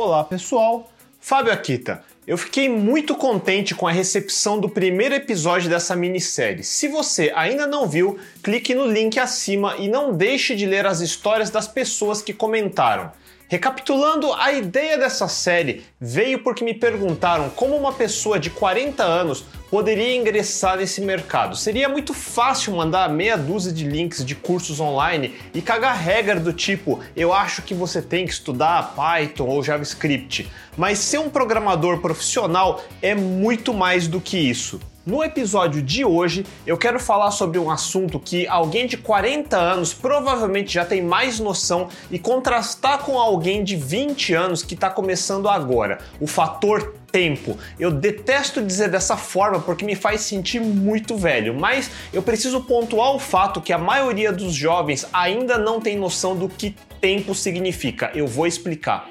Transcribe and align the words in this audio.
Olá 0.00 0.22
pessoal, 0.22 0.88
Fábio 1.18 1.52
Akita. 1.52 2.04
Eu 2.24 2.38
fiquei 2.38 2.68
muito 2.68 3.16
contente 3.16 3.74
com 3.74 3.84
a 3.84 3.90
recepção 3.90 4.60
do 4.60 4.68
primeiro 4.68 5.12
episódio 5.12 5.68
dessa 5.68 5.96
minissérie. 5.96 6.62
Se 6.62 6.86
você 6.86 7.32
ainda 7.34 7.66
não 7.66 7.88
viu, 7.88 8.16
clique 8.40 8.76
no 8.76 8.86
link 8.86 9.18
acima 9.18 9.74
e 9.76 9.88
não 9.88 10.16
deixe 10.16 10.54
de 10.54 10.66
ler 10.66 10.86
as 10.86 11.00
histórias 11.00 11.50
das 11.50 11.66
pessoas 11.66 12.22
que 12.22 12.32
comentaram. 12.32 13.10
Recapitulando, 13.48 14.32
a 14.34 14.52
ideia 14.52 14.96
dessa 14.96 15.26
série 15.26 15.82
veio 16.00 16.44
porque 16.44 16.62
me 16.62 16.74
perguntaram 16.74 17.50
como 17.50 17.74
uma 17.74 17.92
pessoa 17.92 18.38
de 18.38 18.50
40 18.50 19.02
anos 19.02 19.46
poderia 19.70 20.16
ingressar 20.16 20.76
nesse 20.76 21.00
mercado. 21.00 21.56
Seria 21.56 21.88
muito 21.88 22.14
fácil 22.14 22.74
mandar 22.74 23.08
meia 23.08 23.36
dúzia 23.36 23.72
de 23.72 23.84
links 23.84 24.24
de 24.24 24.34
cursos 24.34 24.80
online 24.80 25.34
e 25.54 25.60
cagar 25.60 25.96
regra 25.96 26.40
do 26.40 26.52
tipo: 26.52 27.00
eu 27.16 27.32
acho 27.32 27.62
que 27.62 27.74
você 27.74 28.00
tem 28.02 28.26
que 28.26 28.32
estudar 28.32 28.94
Python 28.94 29.46
ou 29.46 29.62
JavaScript. 29.62 30.50
Mas 30.76 30.98
ser 30.98 31.18
um 31.18 31.30
programador 31.30 31.98
profissional 31.98 32.82
é 33.02 33.14
muito 33.14 33.74
mais 33.74 34.06
do 34.06 34.20
que 34.20 34.38
isso. 34.38 34.80
No 35.08 35.24
episódio 35.24 35.80
de 35.80 36.04
hoje, 36.04 36.44
eu 36.66 36.76
quero 36.76 37.00
falar 37.00 37.30
sobre 37.30 37.58
um 37.58 37.70
assunto 37.70 38.20
que 38.20 38.46
alguém 38.46 38.86
de 38.86 38.98
40 38.98 39.56
anos 39.56 39.94
provavelmente 39.94 40.74
já 40.74 40.84
tem 40.84 41.00
mais 41.00 41.40
noção 41.40 41.88
e 42.10 42.18
contrastar 42.18 42.98
com 42.98 43.18
alguém 43.18 43.64
de 43.64 43.74
20 43.74 44.34
anos 44.34 44.62
que 44.62 44.74
está 44.74 44.90
começando 44.90 45.48
agora, 45.48 45.96
o 46.20 46.26
fator 46.26 46.97
tempo. 47.10 47.58
Eu 47.78 47.90
detesto 47.90 48.62
dizer 48.62 48.90
dessa 48.90 49.16
forma 49.16 49.60
porque 49.60 49.84
me 49.84 49.94
faz 49.94 50.22
sentir 50.22 50.60
muito 50.60 51.16
velho, 51.16 51.54
mas 51.54 51.90
eu 52.12 52.22
preciso 52.22 52.60
pontuar 52.62 53.14
o 53.14 53.18
fato 53.18 53.60
que 53.60 53.72
a 53.72 53.78
maioria 53.78 54.32
dos 54.32 54.54
jovens 54.54 55.06
ainda 55.12 55.58
não 55.58 55.80
tem 55.80 55.96
noção 55.96 56.36
do 56.36 56.48
que 56.48 56.76
tempo 57.00 57.34
significa. 57.34 58.10
Eu 58.14 58.26
vou 58.26 58.46
explicar. 58.46 59.08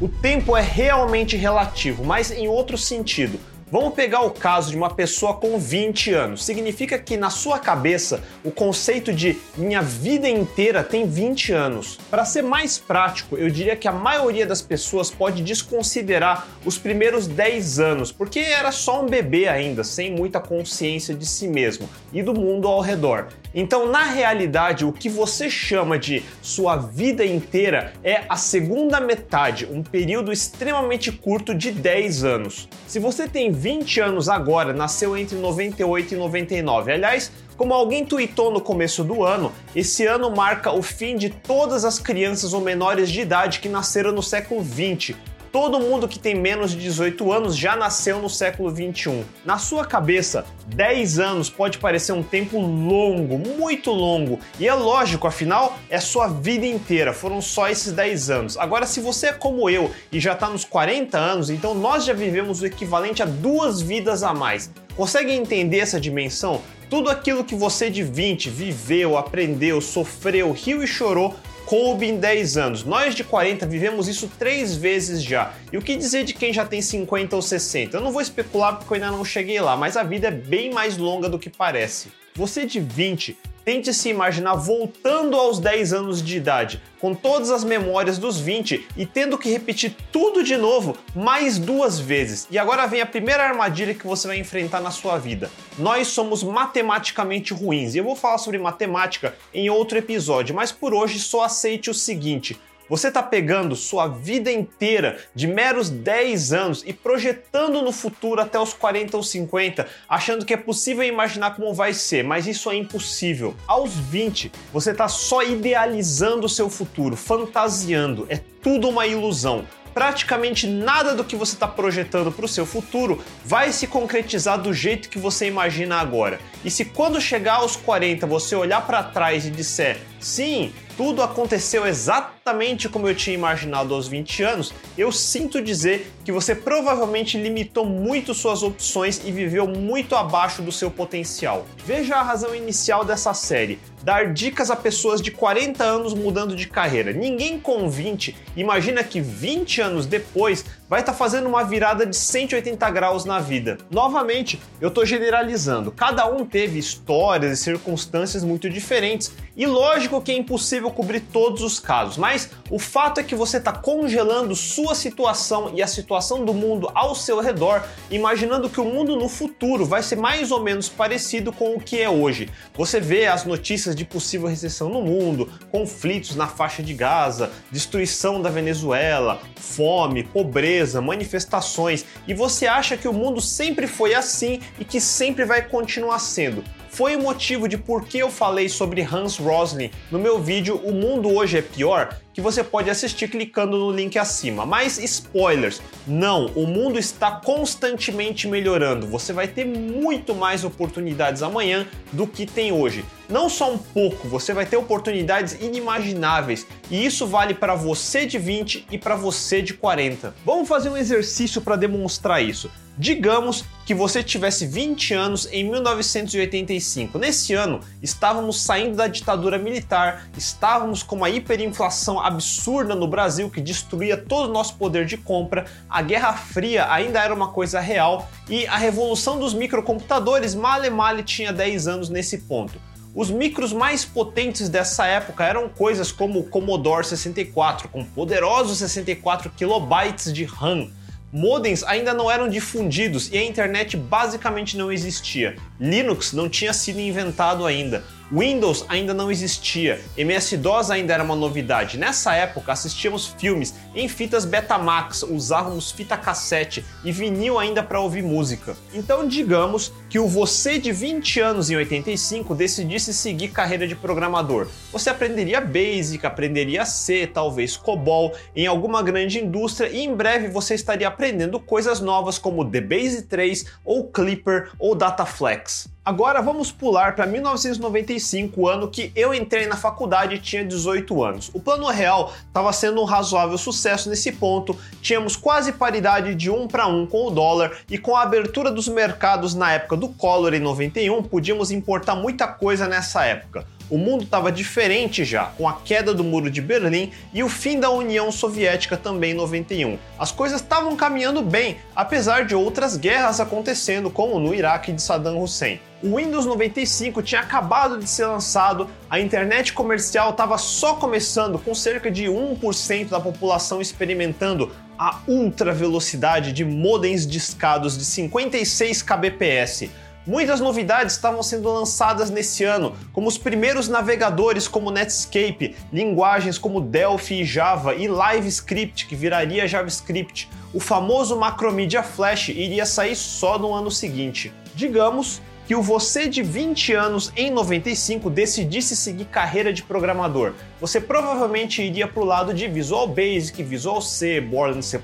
O 0.00 0.08
tempo 0.08 0.56
é 0.56 0.60
realmente 0.60 1.36
relativo, 1.36 2.04
mas 2.04 2.30
em 2.30 2.46
outro 2.46 2.76
sentido. 2.76 3.40
Vamos 3.74 3.94
pegar 3.94 4.20
o 4.20 4.30
caso 4.30 4.70
de 4.70 4.76
uma 4.76 4.88
pessoa 4.88 5.34
com 5.34 5.58
20 5.58 6.12
anos. 6.12 6.44
Significa 6.44 6.96
que 6.96 7.16
na 7.16 7.28
sua 7.28 7.58
cabeça 7.58 8.22
o 8.44 8.50
conceito 8.52 9.12
de 9.12 9.36
minha 9.56 9.82
vida 9.82 10.28
inteira 10.28 10.84
tem 10.84 11.08
20 11.08 11.52
anos. 11.52 11.98
Para 12.08 12.24
ser 12.24 12.42
mais 12.42 12.78
prático, 12.78 13.36
eu 13.36 13.50
diria 13.50 13.74
que 13.74 13.88
a 13.88 13.92
maioria 13.92 14.46
das 14.46 14.62
pessoas 14.62 15.10
pode 15.10 15.42
desconsiderar 15.42 16.46
os 16.64 16.78
primeiros 16.78 17.26
10 17.26 17.80
anos, 17.80 18.12
porque 18.12 18.38
era 18.38 18.70
só 18.70 19.02
um 19.02 19.06
bebê 19.06 19.48
ainda, 19.48 19.82
sem 19.82 20.12
muita 20.12 20.38
consciência 20.38 21.12
de 21.12 21.26
si 21.26 21.48
mesmo 21.48 21.90
e 22.12 22.22
do 22.22 22.32
mundo 22.32 22.68
ao 22.68 22.80
redor. 22.80 23.26
Então, 23.54 23.88
na 23.88 24.02
realidade, 24.02 24.84
o 24.84 24.92
que 24.92 25.08
você 25.08 25.48
chama 25.48 25.96
de 25.96 26.24
sua 26.42 26.74
vida 26.74 27.24
inteira 27.24 27.92
é 28.02 28.22
a 28.28 28.36
segunda 28.36 29.00
metade, 29.00 29.64
um 29.70 29.80
período 29.80 30.32
extremamente 30.32 31.12
curto 31.12 31.54
de 31.54 31.70
10 31.70 32.24
anos. 32.24 32.68
Se 32.88 32.98
você 32.98 33.28
tem 33.28 33.52
20 33.52 34.00
anos 34.00 34.28
agora, 34.28 34.72
nasceu 34.72 35.16
entre 35.16 35.36
98 35.38 36.14
e 36.14 36.16
99. 36.16 36.92
Aliás, 36.92 37.30
como 37.56 37.72
alguém 37.72 38.04
tweetou 38.04 38.50
no 38.50 38.60
começo 38.60 39.04
do 39.04 39.22
ano, 39.22 39.52
esse 39.76 40.04
ano 40.04 40.34
marca 40.34 40.72
o 40.72 40.82
fim 40.82 41.16
de 41.16 41.30
todas 41.30 41.84
as 41.84 42.00
crianças 42.00 42.52
ou 42.52 42.60
menores 42.60 43.08
de 43.08 43.20
idade 43.20 43.60
que 43.60 43.68
nasceram 43.68 44.10
no 44.10 44.22
século 44.22 44.60
20, 44.60 45.16
Todo 45.54 45.78
mundo 45.78 46.08
que 46.08 46.18
tem 46.18 46.34
menos 46.34 46.72
de 46.72 46.78
18 46.78 47.30
anos 47.30 47.56
já 47.56 47.76
nasceu 47.76 48.20
no 48.20 48.28
século 48.28 48.72
21. 48.72 49.22
Na 49.44 49.56
sua 49.56 49.84
cabeça, 49.84 50.44
10 50.66 51.20
anos 51.20 51.48
pode 51.48 51.78
parecer 51.78 52.10
um 52.10 52.24
tempo 52.24 52.58
longo, 52.58 53.38
muito 53.38 53.92
longo, 53.92 54.40
e 54.58 54.66
é 54.66 54.74
lógico, 54.74 55.28
afinal, 55.28 55.78
é 55.88 56.00
sua 56.00 56.26
vida 56.26 56.66
inteira, 56.66 57.12
foram 57.12 57.40
só 57.40 57.68
esses 57.68 57.92
10 57.92 58.30
anos. 58.30 58.58
Agora, 58.58 58.84
se 58.84 58.98
você 58.98 59.28
é 59.28 59.32
como 59.32 59.70
eu 59.70 59.92
e 60.10 60.18
já 60.18 60.32
está 60.32 60.50
nos 60.50 60.64
40 60.64 61.16
anos, 61.16 61.50
então 61.50 61.72
nós 61.72 62.04
já 62.04 62.12
vivemos 62.12 62.60
o 62.60 62.66
equivalente 62.66 63.22
a 63.22 63.26
duas 63.26 63.80
vidas 63.80 64.24
a 64.24 64.34
mais. 64.34 64.72
Consegue 64.96 65.30
entender 65.30 65.78
essa 65.78 66.00
dimensão? 66.00 66.62
Tudo 66.90 67.08
aquilo 67.08 67.44
que 67.44 67.54
você 67.54 67.88
de 67.90 68.02
20 68.02 68.50
viveu, 68.50 69.16
aprendeu, 69.16 69.80
sofreu, 69.80 70.50
riu 70.50 70.82
e 70.82 70.86
chorou 70.88 71.32
coube 71.66 72.06
em 72.06 72.16
10 72.16 72.56
anos. 72.56 72.84
Nós 72.84 73.14
de 73.14 73.24
40 73.24 73.66
vivemos 73.66 74.08
isso 74.08 74.30
três 74.38 74.76
vezes 74.76 75.22
já. 75.22 75.52
E 75.72 75.78
o 75.78 75.82
que 75.82 75.96
dizer 75.96 76.24
de 76.24 76.34
quem 76.34 76.52
já 76.52 76.64
tem 76.64 76.80
50 76.80 77.36
ou 77.36 77.42
60? 77.42 77.96
Eu 77.96 78.00
não 78.00 78.12
vou 78.12 78.20
especular 78.20 78.76
porque 78.76 78.92
eu 78.92 78.94
ainda 78.96 79.10
não 79.10 79.24
cheguei 79.24 79.60
lá, 79.60 79.76
mas 79.76 79.96
a 79.96 80.02
vida 80.02 80.28
é 80.28 80.30
bem 80.30 80.72
mais 80.72 80.96
longa 80.96 81.28
do 81.28 81.38
que 81.38 81.50
parece. 81.50 82.08
Você 82.34 82.66
de 82.66 82.80
20 82.80 83.36
Tente 83.64 83.94
se 83.94 84.10
imaginar 84.10 84.54
voltando 84.54 85.36
aos 85.36 85.58
10 85.58 85.94
anos 85.94 86.22
de 86.22 86.36
idade, 86.36 86.82
com 87.00 87.14
todas 87.14 87.50
as 87.50 87.64
memórias 87.64 88.18
dos 88.18 88.38
20 88.38 88.86
e 88.94 89.06
tendo 89.06 89.38
que 89.38 89.50
repetir 89.50 89.96
tudo 90.12 90.44
de 90.44 90.56
novo 90.56 90.96
mais 91.14 91.58
duas 91.58 91.98
vezes. 91.98 92.46
E 92.50 92.58
agora 92.58 92.86
vem 92.86 93.00
a 93.00 93.06
primeira 93.06 93.42
armadilha 93.42 93.94
que 93.94 94.06
você 94.06 94.28
vai 94.28 94.38
enfrentar 94.38 94.80
na 94.80 94.90
sua 94.90 95.16
vida. 95.16 95.50
Nós 95.78 96.08
somos 96.08 96.42
matematicamente 96.42 97.54
ruins 97.54 97.94
e 97.94 97.98
eu 97.98 98.04
vou 98.04 98.14
falar 98.14 98.38
sobre 98.38 98.58
matemática 98.58 99.34
em 99.52 99.70
outro 99.70 99.96
episódio, 99.96 100.54
mas 100.54 100.70
por 100.70 100.92
hoje 100.92 101.18
só 101.18 101.44
aceite 101.44 101.88
o 101.88 101.94
seguinte: 101.94 102.60
você 102.88 103.08
está 103.08 103.22
pegando 103.22 103.76
sua 103.76 104.06
vida 104.06 104.50
inteira 104.50 105.18
de 105.34 105.46
meros 105.46 105.88
10 105.90 106.52
anos 106.52 106.82
e 106.86 106.92
projetando 106.92 107.82
no 107.82 107.92
futuro 107.92 108.40
até 108.40 108.58
os 108.58 108.72
40 108.72 109.16
ou 109.16 109.22
50, 109.22 109.86
achando 110.08 110.44
que 110.44 110.54
é 110.54 110.56
possível 110.56 111.04
imaginar 111.04 111.56
como 111.56 111.72
vai 111.72 111.92
ser, 111.92 112.24
mas 112.24 112.46
isso 112.46 112.70
é 112.70 112.76
impossível. 112.76 113.54
Aos 113.66 113.94
20, 113.94 114.52
você 114.72 114.90
está 114.90 115.08
só 115.08 115.42
idealizando 115.42 116.46
o 116.46 116.48
seu 116.48 116.68
futuro, 116.68 117.16
fantasiando, 117.16 118.26
é 118.28 118.40
tudo 118.62 118.88
uma 118.88 119.06
ilusão 119.06 119.64
praticamente 119.94 120.66
nada 120.66 121.14
do 121.14 121.24
que 121.24 121.36
você 121.36 121.54
está 121.54 121.68
projetando 121.68 122.32
para 122.32 122.44
o 122.44 122.48
seu 122.48 122.66
futuro 122.66 123.22
vai 123.44 123.70
se 123.72 123.86
concretizar 123.86 124.60
do 124.60 124.74
jeito 124.74 125.08
que 125.08 125.18
você 125.18 125.46
imagina 125.46 125.96
agora. 125.96 126.40
E 126.64 126.70
se 126.70 126.84
quando 126.84 127.20
chegar 127.20 127.56
aos 127.56 127.76
40 127.76 128.26
você 128.26 128.56
olhar 128.56 128.84
para 128.84 129.04
trás 129.04 129.46
e 129.46 129.50
disser, 129.50 129.98
sim, 130.18 130.74
tudo 130.96 131.22
aconteceu 131.22 131.86
exatamente 131.86 132.88
como 132.88 133.08
eu 133.08 133.14
tinha 133.14 133.34
imaginado 133.34 133.94
aos 133.94 134.06
20 134.06 134.42
anos, 134.42 134.74
eu 134.96 135.10
sinto 135.10 135.60
dizer 135.60 136.10
que 136.24 136.32
você 136.32 136.54
provavelmente 136.54 137.38
limitou 137.38 137.84
muito 137.84 138.34
suas 138.34 138.62
opções 138.62 139.20
e 139.24 139.32
viveu 139.32 139.66
muito 139.66 140.14
abaixo 140.14 140.62
do 140.62 140.72
seu 140.72 140.90
potencial. 140.90 141.66
Veja 141.84 142.16
a 142.16 142.22
razão 142.22 142.54
inicial 142.54 143.04
dessa 143.04 143.34
série: 143.34 143.78
dar 144.02 144.32
dicas 144.32 144.70
a 144.70 144.76
pessoas 144.76 145.20
de 145.20 145.30
40 145.30 145.82
anos 145.82 146.14
mudando 146.14 146.54
de 146.54 146.68
carreira. 146.68 147.12
Ninguém 147.12 147.58
com 147.58 147.88
20 147.88 148.36
imagina 148.56 149.02
que 149.02 149.20
20 149.20 149.80
anos 149.80 150.06
depois 150.06 150.64
vai 150.88 151.00
estar 151.00 151.12
tá 151.12 151.18
fazendo 151.18 151.48
uma 151.48 151.64
virada 151.64 152.06
de 152.06 152.16
180 152.16 152.90
graus 152.90 153.24
na 153.24 153.38
vida. 153.38 153.78
Novamente, 153.90 154.60
eu 154.80 154.88
estou 154.88 155.04
generalizando. 155.04 155.90
Cada 155.90 156.26
um 156.26 156.44
teve 156.44 156.78
histórias 156.78 157.58
e 157.58 157.62
circunstâncias 157.62 158.44
muito 158.44 158.68
diferentes 158.68 159.32
e 159.56 159.66
lógico 159.66 160.20
que 160.20 160.32
é 160.32 160.36
impossível 160.36 160.90
cobrir 160.90 161.20
todos 161.20 161.62
os 161.62 161.78
casos, 161.78 162.16
mas 162.16 162.50
o 162.70 162.78
fato 162.78 163.20
é 163.20 163.22
que 163.22 163.36
você 163.36 163.58
está 163.58 163.72
congelando 163.72 164.56
sua 164.56 164.94
situação 164.96 165.70
e 165.74 165.82
a 165.82 165.86
situação 165.86 166.44
do 166.44 166.52
mundo 166.52 166.90
ao 166.92 167.14
seu 167.14 167.40
redor, 167.40 167.84
imaginando 168.10 168.68
que 168.68 168.80
o 168.80 168.84
mundo 168.84 169.16
no 169.16 169.28
futuro 169.28 169.84
vai 169.84 170.02
ser 170.02 170.16
mais 170.16 170.50
ou 170.50 170.60
menos 170.60 170.88
parecido 170.88 171.52
com 171.52 171.74
o 171.74 171.80
que 171.80 172.00
é 172.00 172.10
hoje. 172.10 172.50
Você 172.74 172.98
vê 172.98 173.26
as 173.26 173.44
notícias 173.44 173.94
de 173.94 174.04
possível 174.04 174.48
recessão 174.48 174.88
no 174.88 175.02
mundo, 175.02 175.48
conflitos 175.70 176.34
na 176.34 176.48
faixa 176.48 176.82
de 176.82 176.92
Gaza, 176.92 177.52
destruição 177.70 178.42
da 178.42 178.50
Venezuela, 178.50 179.40
fome, 179.54 180.24
pobreza, 180.24 180.73
manifestações, 181.02 182.04
e 182.26 182.34
você 182.34 182.66
acha 182.66 182.96
que 182.96 183.08
o 183.08 183.12
mundo 183.12 183.40
sempre 183.40 183.86
foi 183.86 184.14
assim 184.14 184.60
e 184.78 184.84
que 184.84 185.00
sempre 185.00 185.44
vai 185.44 185.62
continuar 185.62 186.18
sendo 186.18 186.64
foi 186.94 187.16
o 187.16 187.20
motivo 187.20 187.66
de 187.68 187.76
por 187.76 188.04
que 188.04 188.18
eu 188.18 188.30
falei 188.30 188.68
sobre 188.68 189.02
Hans 189.02 189.36
Rosling 189.36 189.90
no 190.12 190.18
meu 190.18 190.40
vídeo 190.40 190.76
O 190.84 190.92
Mundo 190.92 191.28
Hoje 191.28 191.58
é 191.58 191.62
Pior, 191.62 192.20
que 192.32 192.40
você 192.40 192.62
pode 192.62 192.88
assistir 192.88 193.26
clicando 193.26 193.76
no 193.76 193.90
link 193.90 194.16
acima. 194.16 194.64
Mas 194.64 194.96
spoilers, 194.98 195.82
não, 196.06 196.46
o 196.54 196.68
mundo 196.68 196.96
está 196.96 197.32
constantemente 197.32 198.46
melhorando. 198.46 199.08
Você 199.08 199.32
vai 199.32 199.48
ter 199.48 199.64
muito 199.64 200.36
mais 200.36 200.62
oportunidades 200.62 201.42
amanhã 201.42 201.84
do 202.12 202.28
que 202.28 202.46
tem 202.46 202.70
hoje. 202.70 203.04
Não 203.28 203.48
só 203.48 203.72
um 203.72 203.78
pouco, 203.78 204.28
você 204.28 204.52
vai 204.52 204.64
ter 204.64 204.76
oportunidades 204.76 205.54
inimagináveis, 205.60 206.64
e 206.88 207.04
isso 207.04 207.26
vale 207.26 207.54
para 207.54 207.74
você 207.74 208.24
de 208.24 208.38
20 208.38 208.86
e 208.88 208.98
para 208.98 209.16
você 209.16 209.60
de 209.60 209.74
40. 209.74 210.32
Vamos 210.44 210.68
fazer 210.68 210.90
um 210.90 210.96
exercício 210.96 211.60
para 211.60 211.74
demonstrar 211.74 212.40
isso. 212.40 212.70
Digamos 212.96 213.64
que 213.84 213.92
você 213.92 214.22
tivesse 214.22 214.66
20 214.66 215.14
anos 215.14 215.48
em 215.50 215.64
1985. 215.68 217.18
Nesse 217.18 217.52
ano, 217.52 217.80
estávamos 218.00 218.62
saindo 218.62 218.96
da 218.96 219.08
ditadura 219.08 219.58
militar, 219.58 220.28
estávamos 220.38 221.02
com 221.02 221.16
uma 221.16 221.28
hiperinflação 221.28 222.20
absurda 222.20 222.94
no 222.94 223.08
Brasil 223.08 223.50
que 223.50 223.60
destruía 223.60 224.16
todo 224.16 224.48
o 224.48 224.52
nosso 224.52 224.76
poder 224.76 225.06
de 225.06 225.16
compra, 225.16 225.66
a 225.90 226.00
Guerra 226.02 226.34
Fria 226.34 226.90
ainda 226.90 227.20
era 227.20 227.34
uma 227.34 227.48
coisa 227.48 227.80
real 227.80 228.30
e 228.48 228.64
a 228.68 228.76
revolução 228.76 229.40
dos 229.40 229.52
microcomputadores 229.52 230.54
male 230.54 230.88
male 230.88 231.24
tinha 231.24 231.52
10 231.52 231.88
anos 231.88 232.08
nesse 232.08 232.38
ponto. 232.38 232.80
Os 233.12 233.28
micros 233.28 233.72
mais 233.72 234.04
potentes 234.04 234.68
dessa 234.68 235.04
época 235.06 235.44
eram 235.44 235.68
coisas 235.68 236.12
como 236.12 236.40
o 236.40 236.44
Commodore 236.44 237.04
64, 237.04 237.88
com 237.88 238.04
poderosos 238.04 238.78
64 238.78 239.50
kilobytes 239.50 240.32
de 240.32 240.44
RAM 240.44 240.90
Modems 241.34 241.82
ainda 241.82 242.14
não 242.14 242.30
eram 242.30 242.48
difundidos 242.48 243.28
e 243.32 243.36
a 243.36 243.44
internet 243.44 243.96
basicamente 243.96 244.76
não 244.76 244.92
existia. 244.92 245.56
Linux 245.80 246.32
não 246.32 246.48
tinha 246.48 246.72
sido 246.72 247.00
inventado 247.00 247.66
ainda. 247.66 248.04
Windows 248.32 248.86
ainda 248.88 249.12
não 249.12 249.30
existia, 249.30 250.00
MS-DOS 250.16 250.90
ainda 250.90 251.12
era 251.12 251.22
uma 251.22 251.36
novidade. 251.36 251.98
Nessa 251.98 252.34
época, 252.34 252.72
assistíamos 252.72 253.26
filmes 253.26 253.74
em 253.94 254.08
fitas 254.08 254.44
Betamax, 254.44 255.22
usávamos 255.22 255.90
fita 255.90 256.16
cassete 256.16 256.84
e 257.04 257.12
vinil 257.12 257.58
ainda 257.58 257.82
para 257.82 258.00
ouvir 258.00 258.22
música. 258.22 258.76
Então, 258.94 259.28
digamos 259.28 259.92
que 260.08 260.18
o 260.18 260.26
você 260.26 260.78
de 260.78 260.90
20 260.90 261.40
anos 261.40 261.70
em 261.70 261.76
85 261.76 262.54
decidisse 262.54 263.12
seguir 263.12 263.48
carreira 263.48 263.86
de 263.86 263.94
programador. 263.94 264.68
Você 264.90 265.10
aprenderia 265.10 265.60
Basic, 265.60 266.24
aprenderia 266.24 266.86
C, 266.86 267.26
talvez 267.26 267.76
COBOL, 267.76 268.34
em 268.56 268.66
alguma 268.66 269.02
grande 269.02 269.38
indústria 269.38 269.88
e 269.88 270.00
em 270.00 270.14
breve 270.14 270.48
você 270.48 270.74
estaria 270.74 271.08
aprendendo 271.08 271.60
coisas 271.60 272.00
novas 272.00 272.38
como 272.38 272.64
DBase 272.64 273.22
3 273.22 273.66
ou 273.84 274.08
Clipper 274.08 274.70
ou 274.78 274.94
Dataflex. 274.94 275.93
Agora 276.04 276.42
vamos 276.42 276.70
pular 276.70 277.16
para 277.16 277.24
1995, 277.24 278.68
ano 278.68 278.88
que 278.88 279.10
eu 279.16 279.32
entrei 279.32 279.66
na 279.66 279.74
faculdade 279.74 280.34
e 280.34 280.38
tinha 280.38 280.62
18 280.62 281.24
anos. 281.24 281.50
O 281.54 281.58
plano 281.58 281.86
real 281.88 282.30
estava 282.46 282.70
sendo 282.74 283.00
um 283.00 283.04
razoável 283.04 283.56
sucesso 283.56 284.10
nesse 284.10 284.30
ponto, 284.32 284.78
tínhamos 285.00 285.34
quase 285.34 285.72
paridade 285.72 286.34
de 286.34 286.50
um 286.50 286.68
para 286.68 286.86
um 286.86 287.06
com 287.06 287.26
o 287.26 287.30
dólar 287.30 287.72
e 287.88 287.96
com 287.96 288.14
a 288.14 288.20
abertura 288.20 288.70
dos 288.70 288.86
mercados 288.86 289.54
na 289.54 289.72
época 289.72 289.96
do 289.96 290.10
Collor 290.10 290.52
em 290.52 290.60
91, 290.60 291.22
podíamos 291.22 291.70
importar 291.70 292.14
muita 292.14 292.46
coisa 292.46 292.86
nessa 292.86 293.24
época. 293.24 293.66
O 293.90 293.98
mundo 293.98 294.24
estava 294.24 294.50
diferente 294.50 295.24
já, 295.24 295.46
com 295.56 295.68
a 295.68 295.74
queda 295.74 296.14
do 296.14 296.24
Muro 296.24 296.50
de 296.50 296.60
Berlim 296.60 297.12
e 297.32 297.42
o 297.42 297.48
fim 297.48 297.78
da 297.78 297.90
União 297.90 298.32
Soviética 298.32 298.96
também 298.96 299.32
em 299.32 299.34
91. 299.34 299.98
As 300.18 300.32
coisas 300.32 300.60
estavam 300.60 300.96
caminhando 300.96 301.42
bem, 301.42 301.76
apesar 301.94 302.44
de 302.44 302.54
outras 302.54 302.96
guerras 302.96 303.40
acontecendo, 303.40 304.10
como 304.10 304.38
no 304.38 304.54
Iraque 304.54 304.92
de 304.92 305.02
Saddam 305.02 305.42
Hussein. 305.42 305.80
O 306.02 306.16
Windows 306.16 306.44
95 306.44 307.22
tinha 307.22 307.40
acabado 307.40 307.98
de 307.98 308.06
ser 308.08 308.26
lançado, 308.26 308.90
a 309.08 309.18
internet 309.18 309.72
comercial 309.72 310.30
estava 310.30 310.58
só 310.58 310.96
começando, 310.96 311.58
com 311.58 311.74
cerca 311.74 312.10
de 312.10 312.24
1% 312.24 313.08
da 313.08 313.20
população 313.20 313.80
experimentando 313.80 314.70
a 314.98 315.20
ultra 315.26 315.72
velocidade 315.72 316.52
de 316.52 316.64
modems 316.64 317.26
discados 317.26 317.96
de 317.96 318.04
56 318.04 319.02
kbps. 319.02 319.90
Muitas 320.26 320.58
novidades 320.58 321.12
estavam 321.12 321.42
sendo 321.42 321.70
lançadas 321.70 322.30
nesse 322.30 322.64
ano, 322.64 322.96
como 323.12 323.28
os 323.28 323.36
primeiros 323.36 323.88
navegadores 323.88 324.66
como 324.66 324.90
Netscape, 324.90 325.76
linguagens 325.92 326.56
como 326.56 326.80
Delphi 326.80 327.42
e 327.42 327.44
Java 327.44 327.94
e 327.94 328.06
LiveScript, 328.06 329.06
que 329.06 329.14
viraria 329.14 329.68
JavaScript. 329.68 330.48
O 330.72 330.80
famoso 330.80 331.36
Macromedia 331.36 332.02
Flash 332.02 332.48
iria 332.48 332.86
sair 332.86 333.14
só 333.14 333.58
no 333.58 333.74
ano 333.74 333.90
seguinte. 333.90 334.50
Digamos 334.74 335.42
que 335.66 335.74
o 335.74 335.82
você 335.82 336.28
de 336.28 336.42
20 336.42 336.92
anos 336.92 337.32
em 337.36 337.50
95 337.50 338.28
decidisse 338.28 338.94
seguir 338.94 339.24
carreira 339.26 339.72
de 339.72 339.82
programador. 339.82 340.52
Você 340.80 341.00
provavelmente 341.00 341.82
iria 341.82 342.06
para 342.06 342.22
o 342.22 342.26
lado 342.26 342.52
de 342.52 342.68
Visual 342.68 343.06
Basic, 343.08 343.62
Visual 343.62 344.00
C, 344.02 344.40
Borland 344.40 344.84
C++, 344.84 345.00